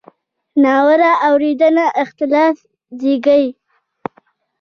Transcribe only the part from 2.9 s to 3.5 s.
زېږوي.